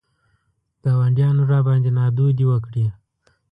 [0.83, 2.85] ګاونډیانو راباندې نادودې وکړې.